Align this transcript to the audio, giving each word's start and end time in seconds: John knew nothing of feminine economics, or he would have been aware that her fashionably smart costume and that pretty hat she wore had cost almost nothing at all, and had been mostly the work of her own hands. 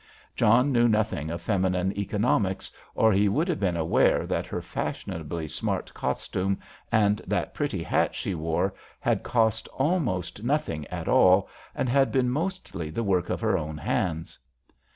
John 0.35 0.71
knew 0.71 0.87
nothing 0.87 1.29
of 1.29 1.43
feminine 1.43 1.95
economics, 1.95 2.71
or 2.95 3.13
he 3.13 3.29
would 3.29 3.47
have 3.47 3.59
been 3.59 3.77
aware 3.77 4.25
that 4.25 4.47
her 4.47 4.59
fashionably 4.59 5.47
smart 5.47 5.93
costume 5.93 6.57
and 6.91 7.21
that 7.27 7.53
pretty 7.53 7.83
hat 7.83 8.15
she 8.15 8.33
wore 8.33 8.73
had 8.99 9.21
cost 9.21 9.67
almost 9.67 10.41
nothing 10.41 10.87
at 10.87 11.07
all, 11.07 11.47
and 11.75 11.87
had 11.87 12.11
been 12.11 12.31
mostly 12.31 12.89
the 12.89 13.03
work 13.03 13.29
of 13.29 13.41
her 13.41 13.55
own 13.55 13.77
hands. 13.77 14.39